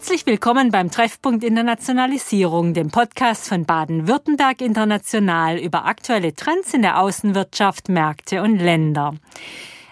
[0.00, 6.98] Herzlich willkommen beim Treffpunkt Internationalisierung, dem Podcast von Baden-Württemberg International über aktuelle Trends in der
[7.00, 9.12] Außenwirtschaft, Märkte und Länder.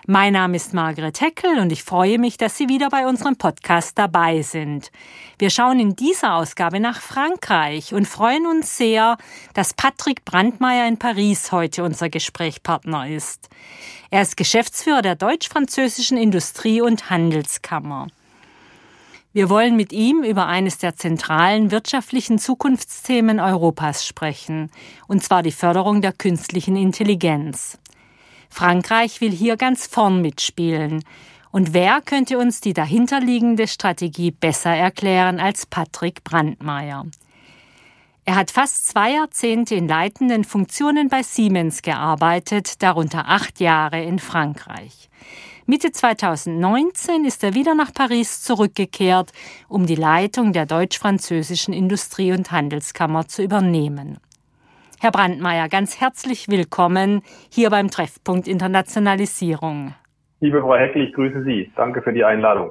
[0.07, 3.99] Mein Name ist Margret Heckel und ich freue mich, dass Sie wieder bei unserem Podcast
[3.99, 4.91] dabei sind.
[5.39, 9.19] Wir schauen in dieser Ausgabe nach Frankreich und freuen uns sehr,
[9.53, 13.51] dass Patrick Brandmeier in Paris heute unser Gesprächspartner ist.
[14.09, 18.09] Er ist Geschäftsführer der Deutsch-Französischen Industrie- und Handelskammer.
[19.39, 24.69] Wir wollen mit ihm über eines der zentralen wirtschaftlichen Zukunftsthemen Europas sprechen,
[25.07, 27.79] und zwar die Förderung der künstlichen Intelligenz.
[28.51, 31.05] Frankreich will hier ganz vorn mitspielen.
[31.53, 37.07] Und wer könnte uns die dahinterliegende Strategie besser erklären als Patrick Brandmeier?
[38.25, 44.19] Er hat fast zwei Jahrzehnte in leitenden Funktionen bei Siemens gearbeitet, darunter acht Jahre in
[44.19, 45.09] Frankreich.
[45.71, 49.33] Mitte 2019 ist er wieder nach Paris zurückgekehrt,
[49.69, 54.19] um die Leitung der deutsch-französischen Industrie- und Handelskammer zu übernehmen.
[54.99, 57.21] Herr Brandmeier, ganz herzlich willkommen
[57.53, 59.95] hier beim Treffpunkt Internationalisierung.
[60.41, 61.71] Liebe Frau Heckel, ich grüße Sie.
[61.77, 62.71] Danke für die Einladung.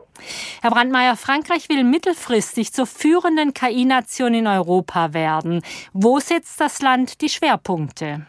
[0.64, 5.62] Herr Brandmeier, Frankreich will mittelfristig zur führenden KI-Nation in Europa werden.
[5.94, 8.26] Wo setzt das Land die Schwerpunkte?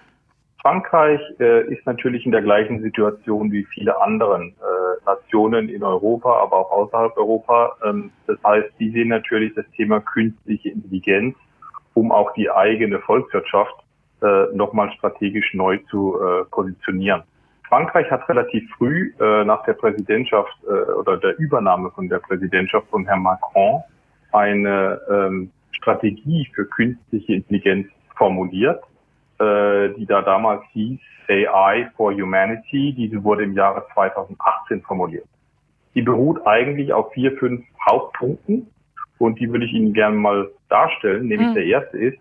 [0.63, 6.43] Frankreich äh, ist natürlich in der gleichen Situation wie viele anderen äh, Nationen in Europa,
[6.43, 7.77] aber auch außerhalb Europa.
[7.85, 11.37] Ähm, das heißt, die sehen natürlich das Thema künstliche Intelligenz,
[11.95, 13.75] um auch die eigene Volkswirtschaft
[14.21, 17.23] äh, nochmal strategisch neu zu äh, positionieren.
[17.69, 22.89] Frankreich hat relativ früh äh, nach der Präsidentschaft äh, oder der Übernahme von der Präsidentschaft
[22.89, 23.83] von Herrn Macron
[24.33, 28.83] eine ähm, Strategie für künstliche Intelligenz formuliert,
[29.39, 32.95] äh, die da damals hieß AI for Humanity.
[32.95, 35.27] Diese wurde im Jahre 2018 formuliert.
[35.95, 38.71] Die beruht eigentlich auf vier, fünf Hauptpunkten
[39.19, 41.27] und die würde ich Ihnen gerne mal darstellen.
[41.27, 41.55] Nämlich mhm.
[41.55, 42.19] der erste ist,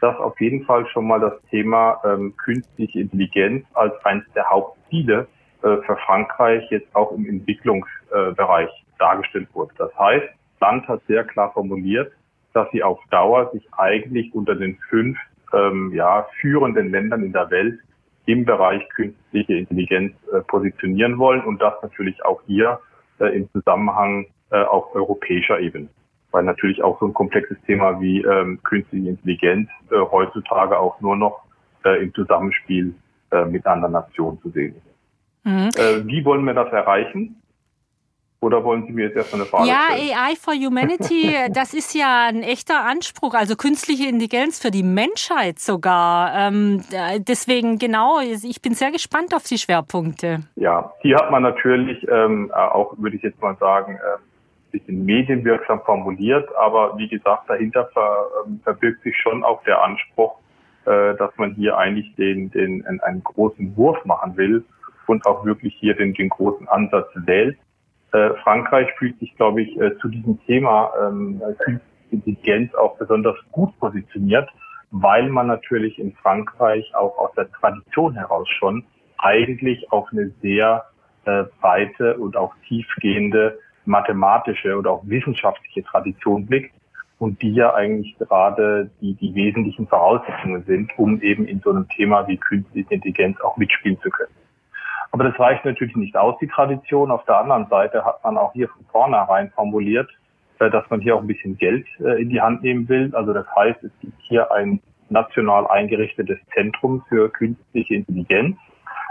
[0.00, 5.26] dass auf jeden Fall schon mal das Thema ähm, künstliche Intelligenz als eines der Hauptziele
[5.62, 9.74] äh, für Frankreich jetzt auch im Entwicklungsbereich äh, dargestellt wurde.
[9.76, 10.26] Das heißt,
[10.60, 12.12] Land hat sehr klar formuliert,
[12.52, 15.18] dass sie auf Dauer sich eigentlich unter den fünf
[15.52, 17.78] ähm, ja, führenden Ländern in der Welt
[18.26, 22.80] im Bereich künstliche Intelligenz äh, positionieren wollen und das natürlich auch hier
[23.18, 25.88] äh, im Zusammenhang äh, auf europäischer Ebene
[26.32, 31.16] weil natürlich auch so ein komplexes Thema wie ähm, künstliche Intelligenz äh, heutzutage auch nur
[31.16, 31.42] noch
[31.84, 32.94] äh, im Zusammenspiel
[33.30, 35.44] äh, mit anderen Nationen zu sehen ist.
[35.44, 35.70] Mhm.
[35.76, 37.36] Äh, wie wollen wir das erreichen?
[38.42, 40.08] Oder wollen Sie mir jetzt erstmal eine Frage ja, stellen?
[40.08, 44.82] Ja, AI for Humanity, das ist ja ein echter Anspruch, also künstliche Intelligenz für die
[44.82, 46.34] Menschheit sogar.
[46.34, 46.82] Ähm,
[47.18, 50.40] deswegen genau, ich bin sehr gespannt auf die Schwerpunkte.
[50.56, 54.18] Ja, die hat man natürlich ähm, auch, würde ich jetzt mal sagen, äh,
[54.70, 60.36] bisschen medienwirksam formuliert, aber wie gesagt, dahinter ver, ähm, verbirgt sich schon auch der Anspruch,
[60.86, 64.64] äh, dass man hier eigentlich den, den, einen großen Wurf machen will
[65.06, 67.58] und auch wirklich hier den, den großen Ansatz wählt.
[68.12, 71.40] Äh, Frankreich fühlt sich, glaube ich, äh, zu diesem Thema ähm,
[72.10, 74.48] Intelligenz auch besonders gut positioniert,
[74.90, 78.84] weil man natürlich in Frankreich auch aus der Tradition heraus schon
[79.18, 80.84] eigentlich auf eine sehr
[81.24, 86.74] äh, breite und auch tiefgehende mathematische oder auch wissenschaftliche Tradition blickt
[87.18, 91.88] und die ja eigentlich gerade die, die wesentlichen Voraussetzungen sind, um eben in so einem
[91.88, 94.32] Thema wie künstliche Intelligenz auch mitspielen zu können.
[95.12, 97.10] Aber das reicht natürlich nicht aus, die Tradition.
[97.10, 100.08] Auf der anderen Seite hat man auch hier von vornherein formuliert,
[100.60, 103.10] äh, dass man hier auch ein bisschen Geld äh, in die Hand nehmen will.
[103.14, 108.56] Also das heißt, es gibt hier ein national eingerichtetes Zentrum für künstliche Intelligenz.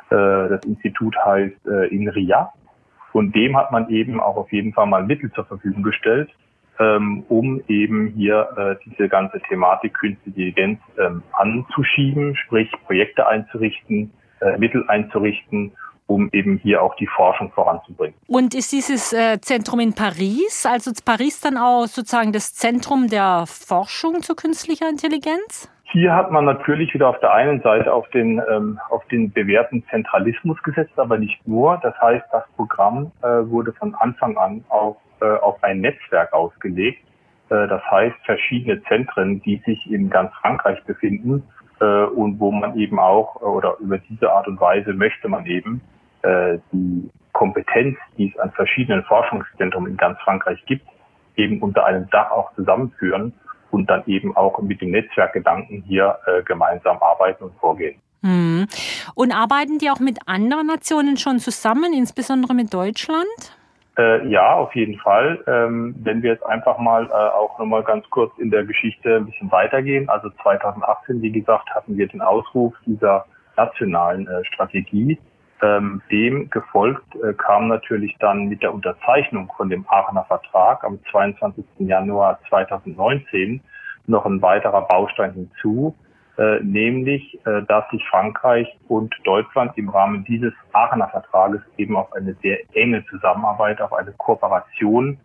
[0.09, 2.53] Äh, das Institut heißt INRIA
[3.11, 6.29] und dem hat man eben auch auf jeden Fall mal Mittel zur Verfügung gestellt,
[6.79, 14.11] ähm, um eben hier diese ganze Thematik künstliche Intelligenz ähm, anzuschieben, sprich Projekte einzurichten,
[14.57, 15.73] Mittel einzurichten,
[16.09, 18.15] um eben hier auch die Forschung voranzubringen.
[18.27, 23.45] Und ist dieses äh, Zentrum in Paris, also Paris dann auch sozusagen das Zentrum der
[23.45, 25.71] Forschung zur künstlicher Intelligenz?
[25.83, 29.83] Hier hat man natürlich wieder auf der einen Seite auf den, ähm, auf den bewährten
[29.89, 31.79] Zentralismus gesetzt, aber nicht nur.
[31.81, 37.03] Das heißt, das Programm äh, wurde von Anfang an auf, äh, auf ein Netzwerk ausgelegt.
[37.49, 41.43] Äh, das heißt, verschiedene Zentren, die sich in ganz Frankreich befinden
[41.81, 45.45] äh, und wo man eben auch, äh, oder über diese Art und Weise möchte man
[45.45, 45.81] eben
[46.23, 50.85] äh, die Kompetenz, die es an verschiedenen Forschungszentren in ganz Frankreich gibt,
[51.35, 53.33] eben unter einem Dach auch zusammenführen
[53.71, 58.01] und dann eben auch mit dem Netzwerkgedanken hier äh, gemeinsam arbeiten und vorgehen.
[58.23, 58.67] Hm.
[59.15, 63.55] Und arbeiten die auch mit anderen Nationen schon zusammen, insbesondere mit Deutschland?
[63.97, 65.43] Äh, ja, auf jeden Fall.
[65.47, 69.25] Ähm, wenn wir jetzt einfach mal äh, auch nochmal ganz kurz in der Geschichte ein
[69.25, 70.09] bisschen weitergehen.
[70.09, 73.25] Also 2018, wie gesagt, hatten wir den Ausruf dieser
[73.57, 75.17] nationalen äh, Strategie.
[75.61, 80.99] Ähm, dem gefolgt äh, kam natürlich dann mit der Unterzeichnung von dem Aachener Vertrag am
[81.11, 81.65] 22.
[81.79, 83.61] Januar 2019
[84.07, 85.95] noch ein weiterer Baustein hinzu,
[86.37, 92.13] äh, nämlich, äh, dass sich Frankreich und Deutschland im Rahmen dieses Aachener Vertrages eben auf
[92.13, 95.19] eine sehr enge Zusammenarbeit, auf eine Kooperation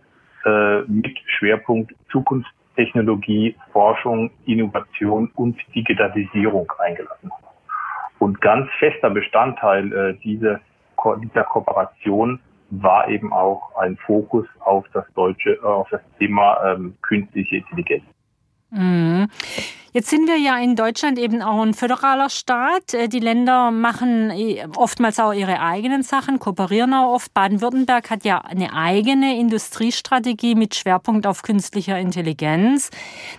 [0.45, 7.44] äh, mit Schwerpunkt Zukunftstechnologie, Forschung, Innovation und Digitalisierung eingelassen haben.
[8.19, 10.61] Und ganz fester Bestandteil äh, dieser,
[10.97, 12.41] Ko dieser Kooperation
[12.71, 18.05] war eben auch ein Fokus auf das deutsche, äh, auf das Thema ähm, künstliche Intelligenz.
[18.75, 19.29] Mhm.
[19.97, 22.95] Jetzt sind wir ja in Deutschland eben auch ein föderaler Staat.
[22.95, 27.33] Äh, die Länder machen äh, oftmals auch ihre eigenen Sachen, kooperieren auch oft.
[27.33, 32.91] Baden-Württemberg hat ja eine eigene Industriestrategie mit Schwerpunkt auf künstlicher Intelligenz.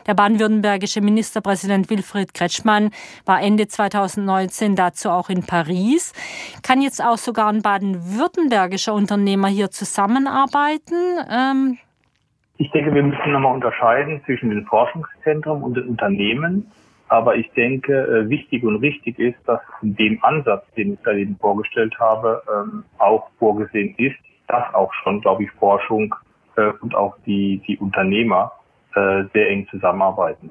[0.07, 2.91] Der baden-württembergische Ministerpräsident Wilfried Kretschmann
[3.25, 6.13] war Ende 2019 dazu auch in Paris.
[6.63, 10.95] Kann jetzt auch sogar ein baden-württembergischer Unternehmer hier zusammenarbeiten?
[11.29, 11.79] Ähm,
[12.57, 16.71] ich denke, wir müssen nochmal unterscheiden zwischen den Forschungszentren und den Unternehmen.
[17.07, 21.11] Aber ich denke, äh, wichtig und richtig ist, dass in dem Ansatz, den ich da
[21.11, 24.15] eben vorgestellt habe, ähm, auch vorgesehen ist,
[24.47, 26.15] dass auch schon, glaube ich, Forschung
[26.55, 28.53] äh, und auch die, die Unternehmer
[28.95, 30.49] äh, sehr eng zusammenarbeiten.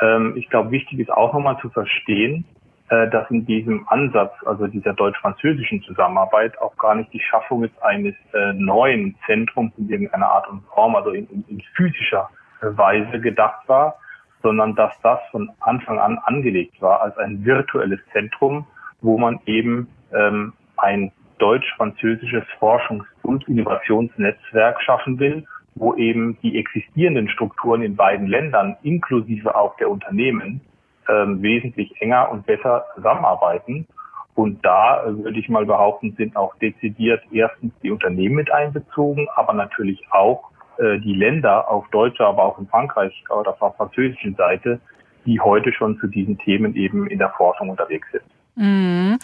[0.00, 2.44] Ähm, ich glaube, wichtig ist auch nochmal zu verstehen,
[2.88, 8.14] dass in diesem Ansatz, also dieser deutsch-französischen Zusammenarbeit, auch gar nicht die Schaffung jetzt eines
[8.32, 12.30] äh, neuen Zentrums in irgendeiner Art und Form, also in, in, in physischer
[12.60, 13.96] Weise gedacht war,
[14.42, 18.66] sondern dass das von Anfang an angelegt war als ein virtuelles Zentrum,
[19.00, 25.44] wo man eben ähm, ein deutsch-französisches Forschungs- und Innovationsnetzwerk schaffen will,
[25.74, 30.60] wo eben die existierenden Strukturen in beiden Ländern inklusive auch der Unternehmen
[31.08, 33.86] ähm, wesentlich enger und besser zusammenarbeiten.
[34.34, 39.26] Und da äh, würde ich mal behaupten, sind auch dezidiert erstens die Unternehmen mit einbezogen,
[39.34, 44.36] aber natürlich auch äh, die Länder auf deutscher, aber auch in Frankreich oder auf französischen
[44.36, 44.80] Seite,
[45.26, 48.22] die heute schon zu diesen Themen eben in der Forschung unterwegs sind.
[48.58, 49.18] Mhm.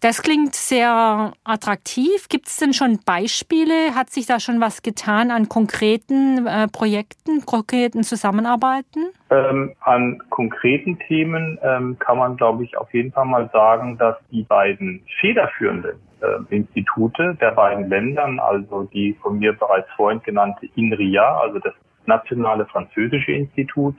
[0.00, 2.28] Das klingt sehr attraktiv.
[2.28, 3.94] Gibt es denn schon Beispiele?
[3.94, 9.06] Hat sich da schon was getan an konkreten äh, Projekten, konkreten Zusammenarbeiten?
[9.30, 14.16] Ähm, an konkreten Themen ähm, kann man, glaube ich, auf jeden Fall mal sagen, dass
[14.30, 20.68] die beiden federführenden äh, Institute der beiden Ländern, also die von mir bereits vorhin genannte
[20.74, 21.72] INRIA, also das
[22.04, 23.96] Nationale Französische Institut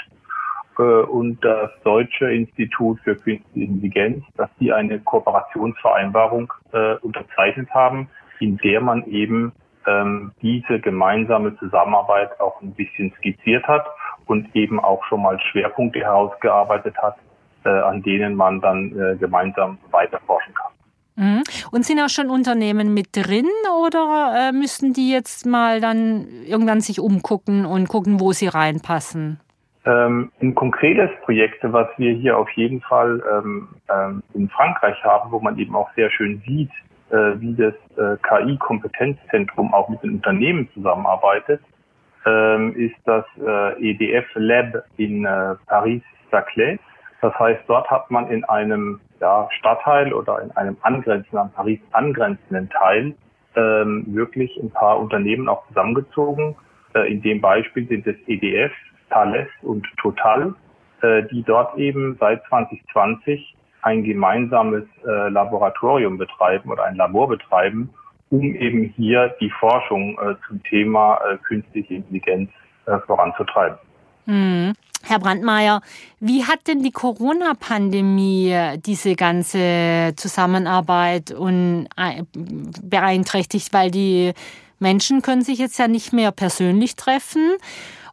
[0.84, 8.58] und das Deutsche Institut für Künstliche Intelligenz, dass die eine Kooperationsvereinbarung äh, unterzeichnet haben, in
[8.58, 9.54] der man eben
[9.88, 13.86] ähm, diese gemeinsame Zusammenarbeit auch ein bisschen skizziert hat
[14.26, 17.16] und eben auch schon mal Schwerpunkte herausgearbeitet hat,
[17.64, 20.72] äh, an denen man dann äh, gemeinsam weiter forschen kann.
[21.16, 21.44] Mhm.
[21.72, 23.50] Und sind auch schon Unternehmen mit drin
[23.86, 29.40] oder äh, müssen die jetzt mal dann irgendwann sich umgucken und gucken, wo sie reinpassen?
[29.86, 35.32] Ähm, ein konkretes Projekt, was wir hier auf jeden Fall ähm, ähm, in Frankreich haben,
[35.32, 36.72] wo man eben auch sehr schön sieht,
[37.12, 41.62] äh, wie das äh, KI-Kompetenzzentrum auch mit den Unternehmen zusammenarbeitet,
[42.26, 46.80] ähm, ist das äh, EDF Lab in äh, Paris-Saclay.
[47.22, 51.80] Das heißt, dort hat man in einem ja, Stadtteil oder in einem angrenzenden, an Paris
[51.92, 53.14] angrenzenden Teil
[53.56, 56.56] ähm, wirklich ein paar Unternehmen auch zusammengezogen.
[56.96, 58.72] Äh, in dem Beispiel sind es EDF,
[59.16, 60.54] Thales und Total,
[61.02, 67.90] äh, die dort eben seit 2020 ein gemeinsames äh, Laboratorium betreiben oder ein Labor betreiben,
[68.30, 72.50] um eben hier die Forschung äh, zum Thema künstliche Intelligenz
[73.08, 73.78] voranzutreiben.
[74.26, 74.74] Hm.
[75.02, 75.82] Herr Brandmeier,
[76.20, 78.56] wie hat denn die Corona-Pandemie
[78.86, 81.34] diese ganze Zusammenarbeit
[82.84, 83.74] beeinträchtigt?
[83.74, 84.34] Weil die
[84.80, 87.58] Menschen können sich jetzt ja nicht mehr persönlich treffen.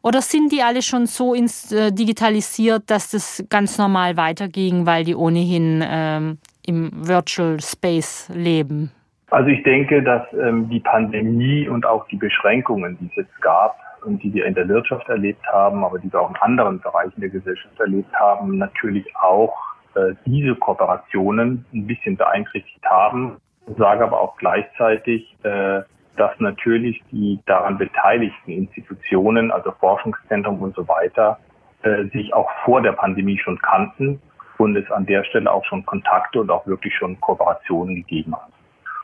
[0.02, 5.14] Oder sind die alle schon so äh, digitalisiert, dass das ganz normal weiterging, weil die
[5.14, 8.90] ohnehin ähm, im Virtual Space leben?
[9.30, 13.78] Also ich denke, dass ähm, die Pandemie und auch die Beschränkungen, die es jetzt gab
[14.04, 17.20] und die wir in der Wirtschaft erlebt haben, aber die wir auch in anderen Bereichen
[17.20, 19.56] der Gesellschaft erlebt haben, natürlich auch
[19.94, 23.36] äh, diese Kooperationen ein bisschen beeinträchtigt haben.
[23.68, 25.82] Ich sage aber auch gleichzeitig, äh,
[26.16, 31.38] dass natürlich die daran beteiligten Institutionen, also Forschungszentrum und so weiter,
[31.82, 34.20] äh, sich auch vor der Pandemie schon kannten
[34.58, 38.50] und es an der Stelle auch schon Kontakte und auch wirklich schon Kooperationen gegeben hat.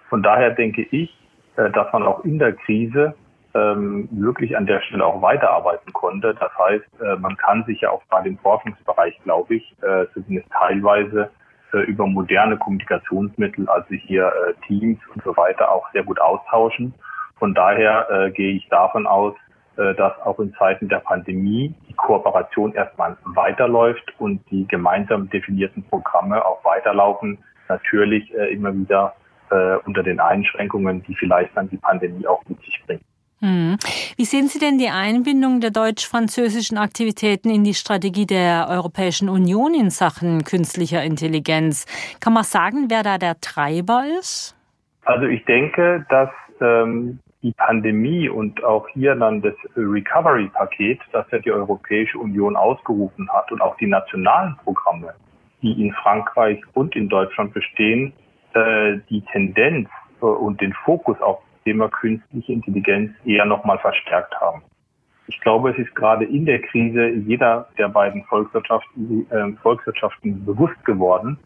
[0.08, 1.16] Von daher denke ich,
[1.56, 3.14] äh, dass man auch in der Krise
[3.54, 6.34] ähm, wirklich an der Stelle auch weiterarbeiten konnte.
[6.34, 10.50] Das heißt, äh, man kann sich ja auch gerade im Forschungsbereich, glaube ich, äh, zumindest
[10.52, 11.30] teilweise
[11.72, 16.94] äh, über moderne Kommunikationsmittel, also hier äh, Teams und so weiter, auch sehr gut austauschen.
[17.38, 19.34] Von daher äh, gehe ich davon aus,
[19.76, 25.84] äh, dass auch in Zeiten der Pandemie die Kooperation erstmal weiterläuft und die gemeinsam definierten
[25.84, 27.38] Programme auch weiterlaufen.
[27.68, 29.14] Natürlich äh, immer wieder
[29.50, 33.02] äh, unter den Einschränkungen, die vielleicht dann die Pandemie auch mit sich bringt.
[33.40, 33.76] Hm.
[34.16, 39.74] Wie sehen Sie denn die Einbindung der deutsch-französischen Aktivitäten in die Strategie der Europäischen Union
[39.74, 41.86] in Sachen künstlicher Intelligenz?
[42.20, 44.56] Kann man sagen, wer da der Treiber ist?
[45.04, 46.30] Also ich denke, dass
[46.60, 53.28] ähm, die Pandemie und auch hier dann das Recovery-Paket, das ja die Europäische Union ausgerufen
[53.32, 55.14] hat und auch die nationalen Programme,
[55.62, 58.12] die in Frankreich und in Deutschland bestehen,
[58.54, 59.88] äh, die Tendenz
[60.20, 64.62] äh, und den Fokus auf Thema künstliche Intelligenz eher nochmal verstärkt haben.
[65.28, 70.82] Ich glaube, es ist gerade in der Krise jeder der beiden Volkswirtschaften, äh, Volkswirtschaften bewusst
[70.86, 71.38] geworden,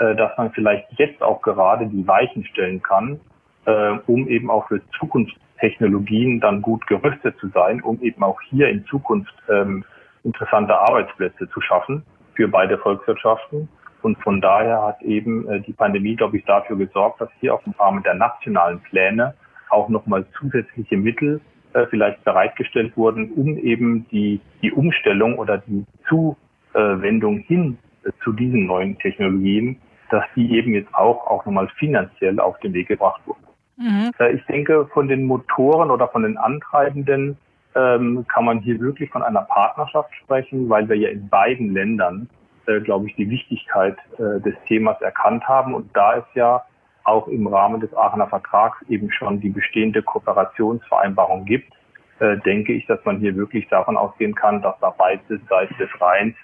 [0.00, 3.20] äh, dass man vielleicht jetzt auch gerade die Weichen stellen kann,
[3.66, 8.68] äh, um eben auch für Zukunftstechnologien dann gut gerüstet zu sein, um eben auch hier
[8.68, 9.84] in Zukunft ähm,
[10.24, 12.02] interessante Arbeitsplätze zu schaffen
[12.34, 13.68] für beide Volkswirtschaften.
[14.02, 17.62] Und von daher hat eben äh, die Pandemie, glaube ich, dafür gesorgt, dass hier auf
[17.64, 19.34] dem Rahmen der nationalen Pläne
[19.70, 21.40] auch nochmal zusätzliche Mittel
[21.72, 28.32] äh, vielleicht bereitgestellt wurden, um eben die, die Umstellung oder die Zuwendung hin äh, zu
[28.32, 33.20] diesen neuen Technologien, dass die eben jetzt auch, auch nochmal finanziell auf den Weg gebracht
[33.26, 33.44] wurden.
[33.76, 34.10] Mhm.
[34.18, 37.36] Äh, ich denke, von den Motoren oder von den Antreibenden
[37.74, 42.28] ähm, kann man hier wirklich von einer Partnerschaft sprechen, weil wir ja in beiden Ländern,
[42.66, 45.74] äh, glaube ich, die Wichtigkeit äh, des Themas erkannt haben.
[45.74, 46.64] Und da es ja
[47.10, 51.72] auch im Rahmen des Aachener Vertrags eben schon die bestehende Kooperationsvereinbarung gibt,
[52.20, 55.90] äh, denke ich, dass man hier wirklich davon ausgehen kann, dass da beide Seiten des
[56.00, 56.36] Rheins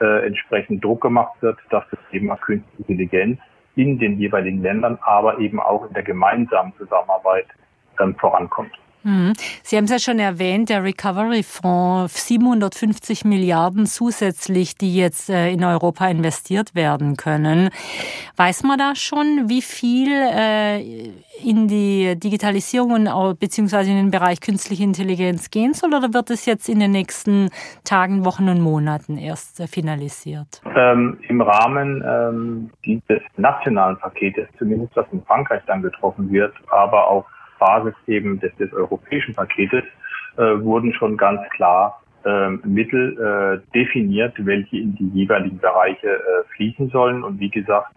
[0.00, 3.40] äh, entsprechend Druck gemacht wird, dass das Thema Künstliche Intelligenz
[3.76, 7.46] in den jeweiligen Ländern, aber eben auch in der gemeinsamen Zusammenarbeit
[8.00, 8.72] ähm, vorankommt.
[9.02, 9.32] Mhm.
[9.62, 15.50] Sie haben es ja schon erwähnt, der Recovery Fonds, 750 Milliarden zusätzlich, die jetzt äh,
[15.50, 17.70] in Europa investiert werden können.
[18.36, 20.80] Weiß man da schon, wie viel äh,
[21.42, 26.68] in die Digitalisierung beziehungsweise in den Bereich künstliche Intelligenz gehen soll oder wird es jetzt
[26.68, 27.50] in den nächsten
[27.84, 30.60] Tagen, Wochen und Monaten erst äh, finalisiert?
[30.76, 37.08] Ähm, Im Rahmen ähm, dieses nationalen Paketes, zumindest was in Frankreich dann getroffen wird, aber
[37.08, 37.24] auf
[37.58, 39.84] Basis eben des, des europäischen Paketes
[40.36, 46.44] äh, wurden schon ganz klar äh, Mittel äh, definiert, welche in die jeweiligen Bereiche äh,
[46.56, 47.22] fließen sollen.
[47.22, 47.92] Und wie gesagt,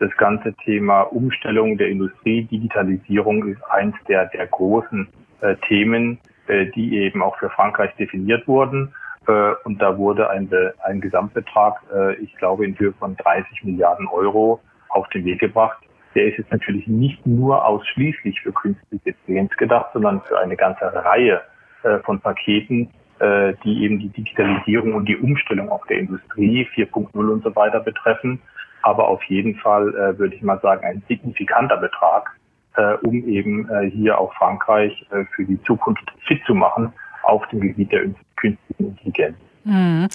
[0.00, 5.08] das ganze Thema Umstellung der Industrie, Digitalisierung ist eins der, der großen
[5.40, 8.92] äh, Themen, äh, die eben auch für Frankreich definiert wurden.
[9.26, 10.50] Äh, und da wurde ein,
[10.84, 15.78] ein Gesamtbetrag, äh, ich glaube, in Höhe von 30 Milliarden Euro auf den Weg gebracht,
[16.14, 20.84] der ist jetzt natürlich nicht nur ausschließlich für künstliche Intelligenz gedacht, sondern für eine ganze
[20.84, 21.40] Reihe
[21.82, 27.14] äh, von Paketen, äh, die eben die Digitalisierung und die Umstellung auch der Industrie 4.0
[27.14, 28.40] und so weiter betreffen.
[28.82, 32.30] Aber auf jeden Fall äh, würde ich mal sagen, ein signifikanter Betrag,
[32.76, 36.92] äh, um eben äh, hier auch Frankreich äh, für die Zukunft fit zu machen
[37.22, 38.02] auf dem Gebiet der
[38.36, 39.36] künstlichen Intelligenz.
[39.64, 40.08] Mhm.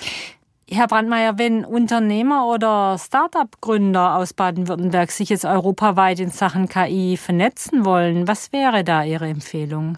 [0.72, 7.86] Herr Brandmeier, wenn Unternehmer oder Start-up-Gründer aus Baden-Württemberg sich jetzt europaweit in Sachen KI vernetzen
[7.86, 9.98] wollen, was wäre da Ihre Empfehlung?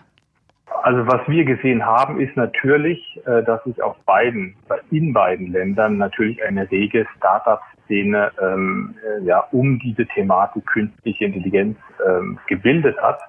[0.84, 4.56] Also was wir gesehen haben, ist natürlich, äh, dass sich auf beiden,
[4.90, 11.78] in beiden Ländern natürlich eine rege Start-up-Szene ähm, äh, ja, um diese Thematik künstliche Intelligenz
[12.08, 13.20] ähm, gebildet hat.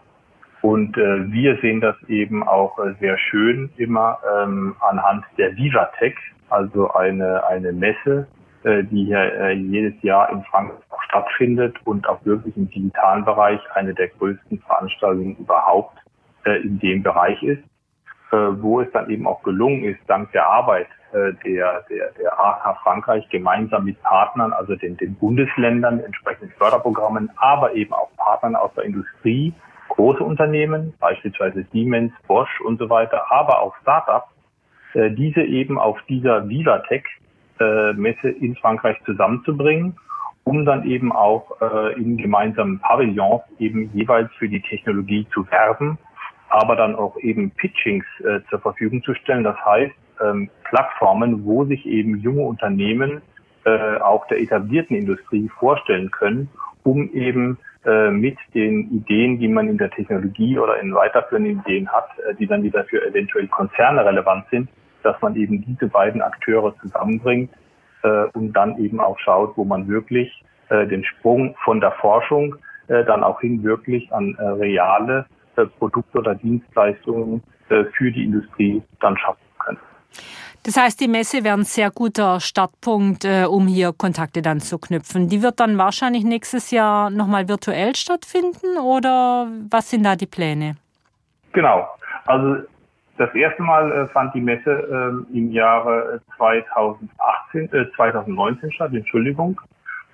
[0.62, 6.14] Und äh, wir sehen das eben auch äh, sehr schön immer ähm, anhand der Vivatech,
[6.50, 8.28] also eine, eine Messe,
[8.62, 13.60] äh, die hier äh, jedes Jahr in Frankfurt stattfindet und auch wirklich im digitalen Bereich
[13.74, 15.98] eine der größten Veranstaltungen überhaupt
[16.44, 17.64] äh, in dem Bereich ist,
[18.30, 22.40] äh, wo es dann eben auch gelungen ist, dank der Arbeit äh, der, der, der
[22.40, 28.54] AK Frankreich gemeinsam mit Partnern, also den, den Bundesländern, entsprechenden Förderprogrammen, aber eben auch Partnern
[28.54, 29.52] aus der Industrie,
[29.92, 34.28] große Unternehmen, beispielsweise Siemens, Bosch und so weiter, aber auch Startups,
[34.94, 39.96] äh, diese eben auf dieser Vivatech-Messe äh, in Frankreich zusammenzubringen,
[40.44, 45.98] um dann eben auch äh, in gemeinsamen Pavillons eben jeweils für die Technologie zu werben,
[46.48, 49.44] aber dann auch eben Pitchings äh, zur Verfügung zu stellen.
[49.44, 53.22] Das heißt, ähm, Plattformen, wo sich eben junge Unternehmen
[53.64, 56.48] äh, auch der etablierten Industrie vorstellen können,
[56.82, 62.08] um eben mit den Ideen, die man in der Technologie oder in weiterführenden Ideen hat,
[62.18, 64.68] äh, die dann wieder für eventuell Konzerne relevant sind,
[65.02, 67.50] dass man eben diese beiden Akteure zusammenbringt
[68.02, 72.56] äh, und dann eben auch schaut, wo man wirklich äh, den Sprung von der Forschung
[72.88, 78.24] äh, dann auch hin wirklich an äh, reale äh, Produkte oder Dienstleistungen äh, für die
[78.24, 79.78] Industrie dann schaffen können.
[80.64, 84.78] Das heißt, die Messe wäre ein sehr guter Startpunkt, äh, um hier Kontakte dann zu
[84.78, 85.28] knüpfen.
[85.28, 90.76] Die wird dann wahrscheinlich nächstes Jahr nochmal virtuell stattfinden oder was sind da die Pläne?
[91.52, 91.88] Genau.
[92.26, 92.62] Also
[93.18, 99.60] das erste Mal äh, fand die Messe äh, im Jahre 2018, äh, 2019 statt, Entschuldigung.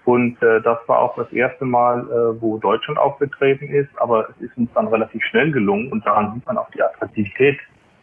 [0.05, 3.91] Und äh, das war auch das erste Mal, äh, wo Deutschland aufgetreten ist.
[3.97, 7.59] Aber es ist uns dann relativ schnell gelungen und daran sieht man auch die Attraktivität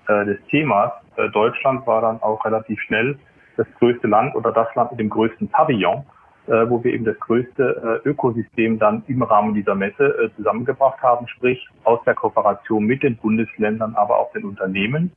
[0.08, 0.92] äh, des Themas.
[1.18, 3.18] Äh, Deutschland war dann auch relativ schnell
[3.58, 6.06] das größte Land oder das Land mit dem größten Pavillon,
[6.48, 11.02] äh, wo wir eben das größte äh, Ökosystem dann im Rahmen dieser Messe äh, zusammengebracht
[11.02, 15.12] haben, sprich aus der Kooperation mit den Bundesländern, aber auch den Unternehmen.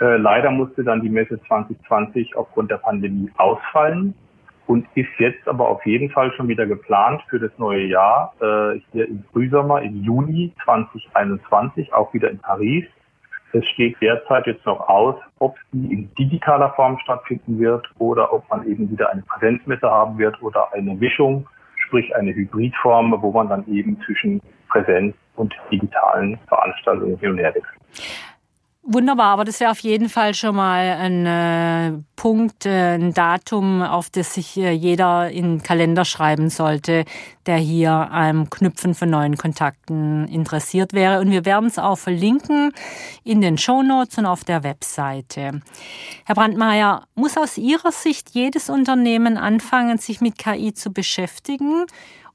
[0.00, 4.14] Äh, leider musste dann die Messe 2020 aufgrund der Pandemie ausfallen
[4.66, 8.80] und ist jetzt aber auf jeden Fall schon wieder geplant für das neue Jahr, äh,
[8.92, 12.84] hier im Frühsommer, im Juni 2021, auch wieder in Paris.
[13.52, 18.48] Es steht derzeit jetzt noch aus, ob sie in digitaler Form stattfinden wird oder ob
[18.50, 23.48] man eben wieder eine Präsenzmesse haben wird oder eine Mischung, sprich eine Hybridform, wo man
[23.48, 27.78] dann eben zwischen Präsenz und digitalen Veranstaltungen hin und her wechselt.
[28.90, 33.82] Wunderbar, aber das wäre auf jeden Fall schon mal ein äh, Punkt, äh, ein Datum,
[33.82, 37.04] auf das sich äh, jeder in den Kalender schreiben sollte,
[37.44, 41.20] der hier am Knüpfen von neuen Kontakten interessiert wäre.
[41.20, 42.72] Und wir werden es auch verlinken
[43.24, 45.60] in den Shownotes und auf der Webseite.
[46.24, 51.84] Herr Brandmeier, muss aus Ihrer Sicht jedes Unternehmen anfangen, sich mit KI zu beschäftigen?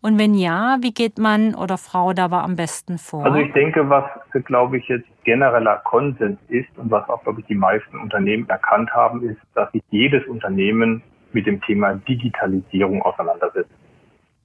[0.01, 3.25] Und wenn ja, wie geht man oder Frau dabei am besten vor?
[3.25, 4.05] Also ich denke, was,
[4.45, 8.91] glaube ich, jetzt genereller Konsens ist und was auch, glaube ich, die meisten Unternehmen erkannt
[8.93, 13.71] haben, ist, dass sich jedes Unternehmen mit dem Thema Digitalisierung auseinandersetzt.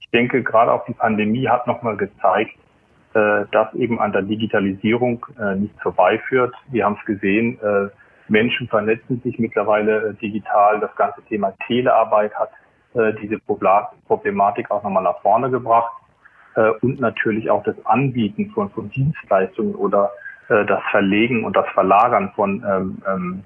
[0.01, 2.57] Ich denke, gerade auch die Pandemie hat nochmal gezeigt,
[3.15, 6.55] äh, dass eben an der Digitalisierung äh, nichts vorbeiführt.
[6.71, 7.89] Wir haben es gesehen, äh,
[8.29, 10.81] Menschen vernetzen sich mittlerweile digital.
[10.81, 12.51] Das ganze Thema Telearbeit hat
[13.23, 15.93] diese Problematik auch nochmal nach vorne gebracht
[16.81, 20.11] und natürlich auch das Anbieten von, von Dienstleistungen oder
[20.49, 23.45] äh, das Verlegen und das Verlagern von ähm, ähm,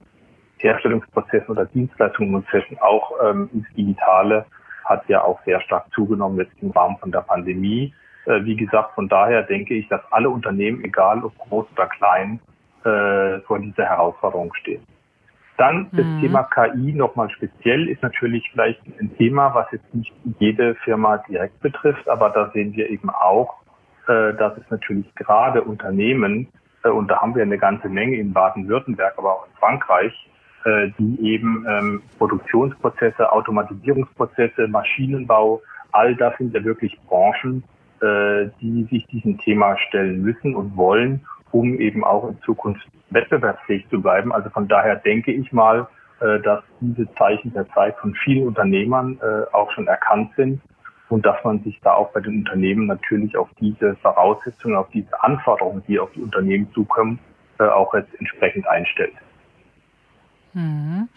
[0.58, 4.46] Herstellungsprozessen oder Dienstleistungsprozessen auch ähm, ins Digitale
[4.84, 7.94] hat ja auch sehr stark zugenommen jetzt im Rahmen von der Pandemie.
[8.26, 12.40] Äh, wie gesagt, von daher denke ich, dass alle Unternehmen, egal ob groß oder klein,
[12.84, 14.82] äh, vor dieser Herausforderung stehen.
[15.56, 16.20] Dann das mhm.
[16.20, 21.60] Thema KI nochmal speziell ist natürlich vielleicht ein Thema, was jetzt nicht jede Firma direkt
[21.60, 23.62] betrifft, aber da sehen wir eben auch,
[24.08, 26.48] äh, dass es natürlich gerade Unternehmen,
[26.90, 30.12] und da haben wir eine ganze Menge in Baden-Württemberg, aber auch in Frankreich,
[30.64, 37.64] äh, die eben ähm, Produktionsprozesse, Automatisierungsprozesse, Maschinenbau, all das sind ja wirklich Branchen,
[38.00, 43.88] äh, die sich diesem Thema stellen müssen und wollen um eben auch in Zukunft wettbewerbsfähig
[43.90, 44.32] zu bleiben.
[44.32, 45.86] Also von daher denke ich mal,
[46.20, 50.60] äh, dass diese Zeichen der Zeit von vielen Unternehmern äh, auch schon erkannt sind
[51.12, 55.22] und dass man sich da auch bei den Unternehmen natürlich auf diese Voraussetzungen, auf diese
[55.22, 57.18] Anforderungen, die auf die Unternehmen zukommen,
[57.58, 59.12] äh, auch jetzt entsprechend einstellt.
[60.54, 61.10] Mhm.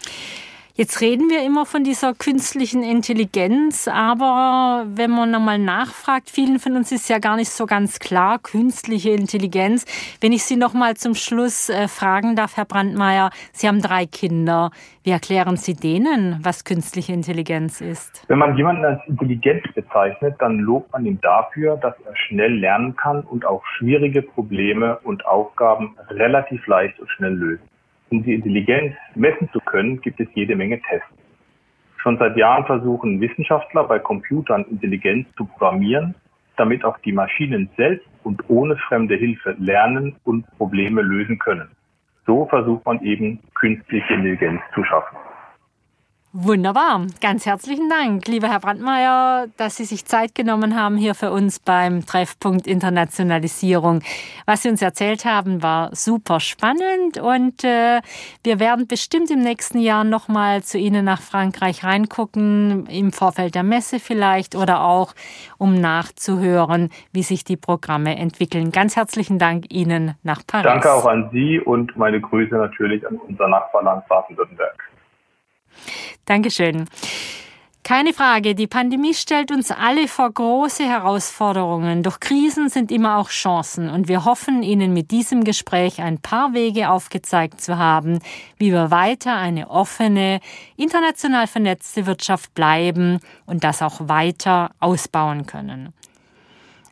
[0.77, 6.75] Jetzt reden wir immer von dieser künstlichen Intelligenz, aber wenn man nochmal nachfragt, vielen von
[6.75, 9.85] uns ist ja gar nicht so ganz klar, künstliche Intelligenz.
[10.19, 14.69] Wenn ich Sie nochmal zum Schluss äh, fragen darf, Herr Brandmeier, Sie haben drei Kinder.
[15.03, 18.25] Wie erklären Sie denen, was künstliche Intelligenz ist?
[18.27, 22.97] Wenn man jemanden als intelligent bezeichnet, dann lobt man ihn dafür, dass er schnell lernen
[22.97, 27.63] kann und auch schwierige Probleme und Aufgaben relativ leicht und schnell löst.
[28.09, 31.07] Um die Intelligenz messen zu können, gibt es jede Menge Tests.
[31.97, 36.13] Schon seit Jahren versuchen Wissenschaftler bei Computern Intelligenz zu programmieren,
[36.55, 41.69] damit auch die Maschinen selbst und ohne fremde Hilfe lernen und Probleme lösen können.
[42.27, 45.17] So versucht man eben künstliche Intelligenz zu schaffen.
[46.37, 47.07] Wunderbar.
[47.21, 51.61] Ganz herzlichen Dank, lieber Herr Brandmeier, dass Sie sich Zeit genommen haben hier für uns
[51.61, 54.01] beim Treffpunkt Internationalisierung.
[54.45, 58.01] Was Sie uns erzählt haben, war super spannend und äh,
[58.43, 63.63] wir werden bestimmt im nächsten Jahr nochmal zu Ihnen nach Frankreich reingucken, im Vorfeld der
[63.63, 65.13] Messe vielleicht oder auch,
[65.57, 68.73] um nachzuhören, wie sich die Programme entwickeln.
[68.73, 70.65] Ganz herzlichen Dank Ihnen nach Paris.
[70.65, 74.94] Danke auch an Sie und meine Grüße natürlich an unser Nachbarland Baden-Württemberg.
[76.25, 76.85] Dankeschön.
[77.85, 82.01] Keine Frage, die Pandemie stellt uns alle vor große Herausforderungen.
[82.01, 86.55] Doch Krisen sind immer auch Chancen und wir hoffen, Ihnen mit diesem Gespräch ein paar
[86.55, 88.17] Wege aufgezeigt zu haben,
[88.57, 90.39] wie wir weiter eine offene,
[90.77, 95.93] international vernetzte Wirtschaft bleiben und das auch weiter ausbauen können.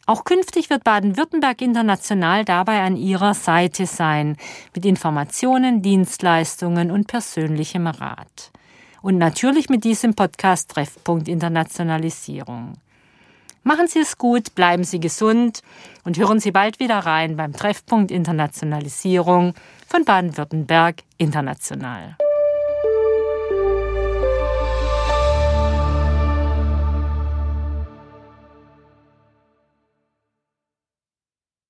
[0.06, 4.38] Auch künftig wird Baden-Württemberg international dabei an Ihrer Seite sein,
[4.76, 8.53] mit Informationen, Dienstleistungen und persönlichem Rat
[9.04, 12.78] und natürlich mit diesem Podcast Treffpunkt Internationalisierung.
[13.62, 15.62] Machen Sie es gut, bleiben Sie gesund
[16.04, 19.54] und hören Sie bald wieder rein beim Treffpunkt Internationalisierung
[19.88, 22.16] von Baden-Württemberg International.